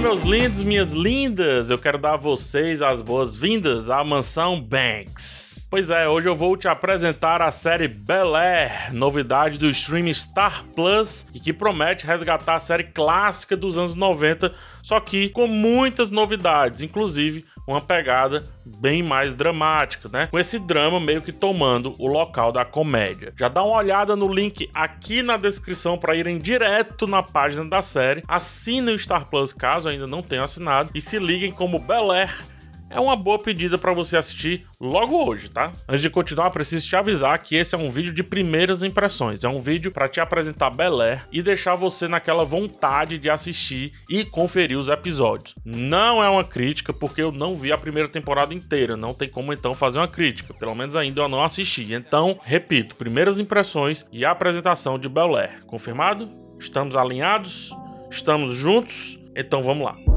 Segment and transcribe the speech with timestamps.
[0.00, 5.66] meus lindos, minhas lindas, eu quero dar a vocês as boas-vindas à mansão Banks.
[5.68, 10.64] Pois é, hoje eu vou te apresentar a série Bel Air, novidade do streaming Star
[10.74, 14.52] Plus e que promete resgatar a série clássica dos anos 90,
[14.82, 20.26] só que com muitas novidades, inclusive uma pegada bem mais dramática, né?
[20.26, 23.32] Com esse drama meio que tomando o local da comédia.
[23.38, 27.82] Já dá uma olhada no link aqui na descrição para irem direto na página da
[27.82, 28.22] série.
[28.26, 32.44] Assinem o Star Plus caso ainda não tenham assinado e se liguem como Bel Air
[32.90, 35.72] é uma boa pedida para você assistir logo hoje, tá?
[35.88, 39.42] Antes de continuar, preciso te avisar que esse é um vídeo de primeiras impressões.
[39.44, 43.92] É um vídeo para te apresentar Bel Air e deixar você naquela vontade de assistir
[44.08, 45.54] e conferir os episódios.
[45.64, 48.96] Não é uma crítica, porque eu não vi a primeira temporada inteira.
[48.96, 50.52] Não tem como então fazer uma crítica.
[50.52, 51.92] Pelo menos ainda eu não assisti.
[51.92, 55.64] Então, repito, primeiras impressões e apresentação de Bel Air.
[55.66, 56.28] Confirmado?
[56.58, 57.70] Estamos alinhados?
[58.10, 59.18] Estamos juntos?
[59.36, 60.09] Então vamos lá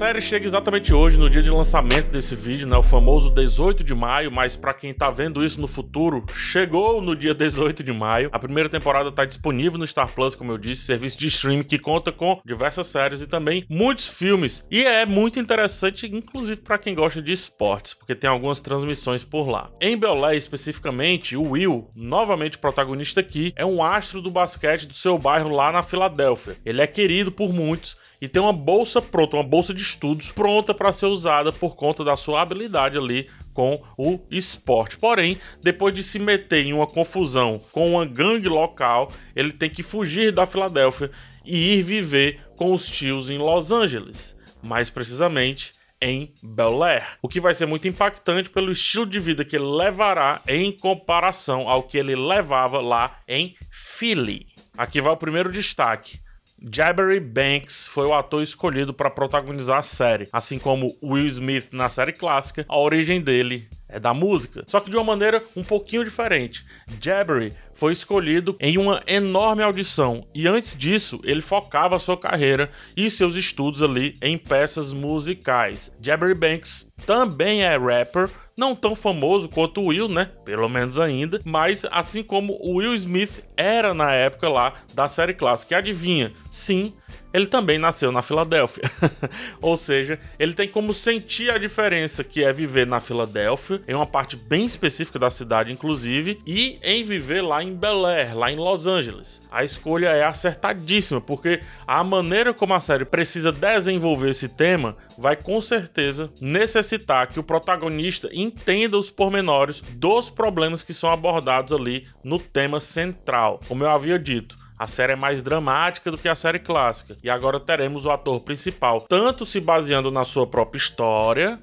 [0.00, 2.74] série chega exatamente hoje, no dia de lançamento desse vídeo, né?
[2.74, 7.14] O famoso 18 de maio, mas para quem tá vendo isso no futuro, chegou no
[7.14, 8.30] dia 18 de maio.
[8.32, 11.78] A primeira temporada tá disponível no Star Plus, como eu disse, serviço de streaming que
[11.78, 14.66] conta com diversas séries e também muitos filmes.
[14.70, 19.50] E é muito interessante, inclusive para quem gosta de esportes, porque tem algumas transmissões por
[19.50, 19.70] lá.
[19.82, 25.18] Em Belé, especificamente, o Will, novamente protagonista aqui, é um astro do basquete do seu
[25.18, 26.56] bairro lá na Filadélfia.
[26.64, 30.74] Ele é querido por muitos e tem uma bolsa pronta, uma bolsa de estudos pronta
[30.74, 34.96] para ser usada por conta da sua habilidade ali com o esporte.
[34.96, 39.82] Porém, depois de se meter em uma confusão com uma gangue local, ele tem que
[39.82, 41.10] fugir da Filadélfia
[41.44, 47.28] e ir viver com os tios em Los Angeles, mais precisamente em Bel Air, o
[47.28, 51.82] que vai ser muito impactante pelo estilo de vida que ele levará em comparação ao
[51.82, 54.46] que ele levava lá em Philly.
[54.78, 56.18] Aqui vai o primeiro destaque.
[56.62, 61.88] Jabbery Banks foi o ator escolhido para protagonizar a série, assim como Will Smith na
[61.88, 62.66] série clássica.
[62.68, 66.64] A origem dele é da música, só que de uma maneira um pouquinho diferente.
[67.00, 73.10] Jabbery foi escolhido em uma enorme audição e antes disso ele focava sua carreira e
[73.10, 75.92] seus estudos ali em peças musicais.
[76.00, 80.30] Jabbery Banks também é rapper, não tão famoso quanto o Will, né?
[80.44, 85.32] Pelo menos ainda, mas assim como o Will Smith era na época lá da série
[85.32, 85.74] clássica.
[85.74, 86.32] E adivinha?
[86.50, 86.92] Sim,
[87.32, 88.82] ele também nasceu na Filadélfia.
[89.60, 94.06] Ou seja, ele tem como sentir a diferença que é viver na Filadélfia, em uma
[94.06, 98.56] parte bem específica da cidade, inclusive, e em viver lá em Bel Air, lá em
[98.56, 99.40] Los Angeles.
[99.50, 105.36] A escolha é acertadíssima, porque a maneira como a série precisa desenvolver esse tema vai
[105.36, 112.06] com certeza necessitar que o protagonista entenda os pormenores dos problemas que são abordados ali
[112.24, 113.60] no tema central.
[113.68, 117.14] Como eu havia dito, a série é mais dramática do que a série clássica.
[117.22, 121.60] E agora teremos o ator principal, tanto se baseando na sua própria história,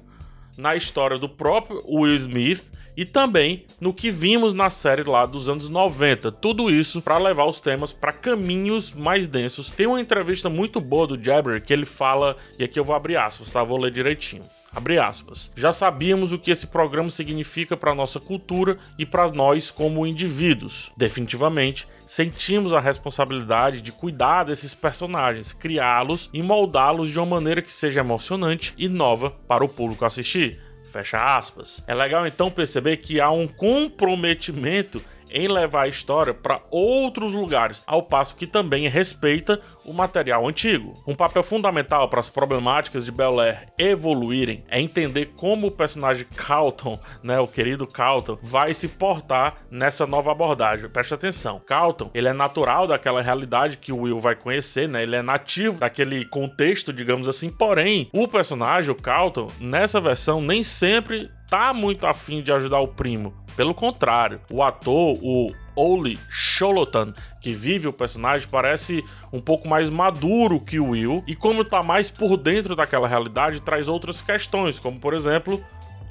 [0.56, 5.48] na história do próprio Will Smith e também no que vimos na série lá dos
[5.48, 6.30] anos 90.
[6.30, 9.68] Tudo isso para levar os temas para caminhos mais densos.
[9.68, 13.16] Tem uma entrevista muito boa do Jabber que ele fala, e aqui eu vou abrir
[13.16, 13.64] aspas, tá?
[13.64, 14.44] Vou ler direitinho.
[14.74, 15.50] Abre aspas.
[15.56, 20.92] Já sabíamos o que esse programa significa para nossa cultura e para nós como indivíduos.
[20.96, 27.72] Definitivamente, sentimos a responsabilidade de cuidar desses personagens, criá-los e moldá-los de uma maneira que
[27.72, 30.60] seja emocionante e nova para o público assistir.
[30.90, 31.82] Fecha aspas.
[31.86, 37.82] É legal então perceber que há um comprometimento em levar a história para outros lugares,
[37.86, 40.92] ao passo que também respeita o material antigo.
[41.06, 46.26] Um papel fundamental para as problemáticas de Bel Air evoluírem é entender como o personagem
[46.36, 50.88] Carlton, né, o querido Carlton, vai se portar nessa nova abordagem.
[50.88, 55.02] Preste atenção, Carlton, ele é natural daquela realidade que o Will vai conhecer, né?
[55.02, 57.48] Ele é nativo daquele contexto, digamos assim.
[57.48, 62.88] Porém, o personagem, o Carlton, nessa versão nem sempre tá muito afim de ajudar o
[62.88, 63.34] primo.
[63.56, 69.90] Pelo contrário, o ator, o Oli Sholotan, que vive o personagem, parece um pouco mais
[69.90, 74.78] maduro que o Will, e como tá mais por dentro daquela realidade, traz outras questões,
[74.78, 75.64] como por exemplo,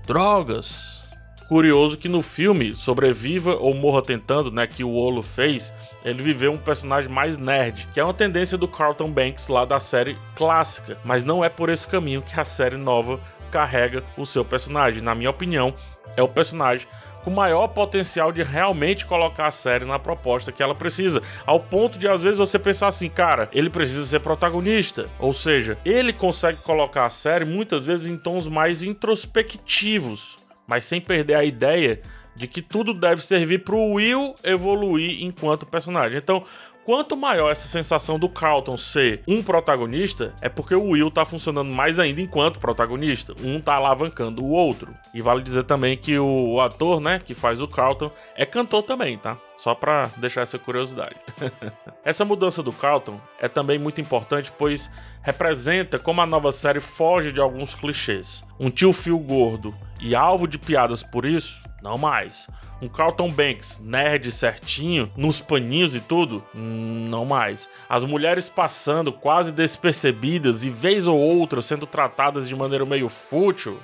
[0.05, 1.06] drogas.
[1.47, 5.73] Curioso que no filme Sobreviva ou Morra Tentando, né, que o Olo fez,
[6.03, 9.79] ele viveu um personagem mais nerd, que é uma tendência do Carlton Banks lá da
[9.79, 13.17] série clássica, mas não é por esse caminho que a série nova
[13.49, 15.01] carrega o seu personagem.
[15.01, 15.73] Na minha opinião,
[16.17, 16.85] é o personagem
[17.23, 21.97] com maior potencial de realmente colocar a série na proposta que ela precisa, ao ponto
[21.97, 26.59] de às vezes você pensar assim, cara, ele precisa ser protagonista, ou seja, ele consegue
[26.59, 30.37] colocar a série muitas vezes em tons mais introspectivos,
[30.67, 32.01] mas sem perder a ideia
[32.37, 36.19] de que tudo deve servir para o Will evoluir enquanto personagem.
[36.19, 36.43] Então,
[36.85, 41.73] quanto maior essa sensação do Carlton ser um protagonista, é porque o Will tá funcionando
[41.73, 43.33] mais ainda enquanto protagonista.
[43.43, 44.93] Um tá alavancando o outro.
[45.13, 49.17] E vale dizer também que o ator, né, que faz o Carlton, é cantor também,
[49.17, 49.37] tá?
[49.55, 51.15] Só para deixar essa curiosidade.
[52.05, 54.91] essa mudança do Carlton é também muito importante, pois
[55.23, 58.45] representa como a nova série foge de alguns clichês.
[58.59, 62.47] Um tio fio gordo e alvo de piadas por isso, não mais.
[62.81, 67.69] Um Carlton Banks nerd certinho, nos paninhos e tudo, não mais.
[67.89, 73.79] As mulheres passando quase despercebidas e vez ou outra sendo tratadas de maneira meio fútil,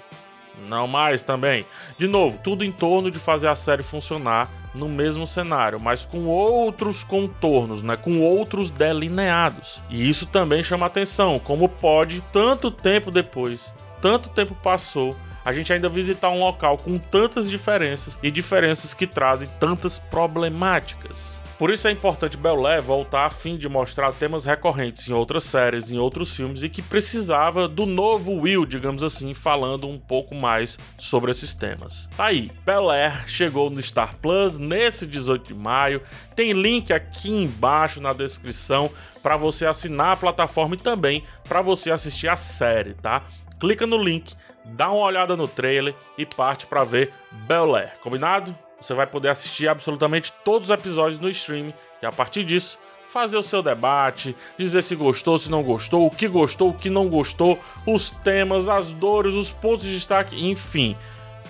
[0.68, 1.65] não mais também.
[1.98, 6.25] De novo, tudo em torno de fazer a série funcionar no mesmo cenário, mas com
[6.25, 7.95] outros contornos, né?
[7.95, 9.81] com outros delineados.
[9.89, 15.72] E isso também chama atenção, como pode, tanto tempo depois, tanto tempo passou, a gente
[15.72, 21.44] ainda visitar um local com tantas diferenças e diferenças que trazem tantas problemáticas.
[21.57, 25.44] Por isso é importante Bel Air voltar a fim de mostrar temas recorrentes em outras
[25.44, 30.36] séries, em outros filmes e que precisava do novo Will, digamos assim, falando um pouco
[30.36, 32.10] mais sobre esses temas.
[32.18, 36.01] Tá aí, Bel Air chegou no Star Plus nesse 18 de maio.
[36.36, 38.89] Tem link aqui embaixo na descrição
[39.22, 43.24] para você assinar a plataforma e também para você assistir a série, tá?
[43.63, 48.54] Clica no link, dá uma olhada no trailer e parte para ver Bel Air, combinado?
[48.77, 52.77] Você vai poder assistir absolutamente todos os episódios no stream e a partir disso
[53.07, 56.89] fazer o seu debate, dizer se gostou, se não gostou, o que gostou, o que
[56.89, 57.57] não gostou,
[57.88, 60.98] os temas, as dores, os pontos de destaque, enfim.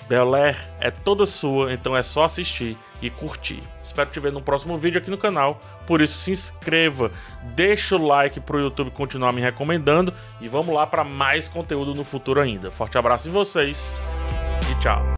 [0.08, 3.62] Bel Air é toda sua, então é só assistir e curtir.
[3.82, 7.12] Espero te ver no próximo vídeo aqui no canal, por isso se inscreva,
[7.56, 12.04] deixa o like pro YouTube continuar me recomendando e vamos lá para mais conteúdo no
[12.04, 12.72] futuro ainda.
[12.72, 13.96] Forte abraço em vocês
[14.72, 15.04] e tchau.